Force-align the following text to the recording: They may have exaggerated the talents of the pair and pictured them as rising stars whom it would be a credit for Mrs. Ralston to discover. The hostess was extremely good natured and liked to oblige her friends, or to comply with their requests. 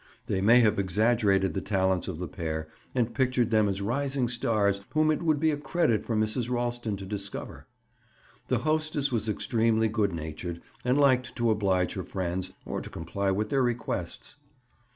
They 0.25 0.41
may 0.41 0.61
have 0.61 0.79
exaggerated 0.79 1.53
the 1.53 1.61
talents 1.61 2.07
of 2.07 2.17
the 2.17 2.27
pair 2.27 2.67
and 2.95 3.13
pictured 3.13 3.51
them 3.51 3.69
as 3.69 3.83
rising 3.83 4.27
stars 4.27 4.81
whom 4.93 5.11
it 5.11 5.21
would 5.21 5.39
be 5.39 5.51
a 5.51 5.57
credit 5.57 6.03
for 6.03 6.15
Mrs. 6.15 6.49
Ralston 6.49 6.97
to 6.97 7.05
discover. 7.05 7.67
The 8.47 8.57
hostess 8.57 9.11
was 9.11 9.29
extremely 9.29 9.89
good 9.89 10.11
natured 10.15 10.63
and 10.83 10.97
liked 10.97 11.35
to 11.35 11.51
oblige 11.51 11.93
her 11.93 12.03
friends, 12.03 12.51
or 12.65 12.81
to 12.81 12.89
comply 12.89 13.29
with 13.29 13.49
their 13.49 13.61
requests. 13.61 14.37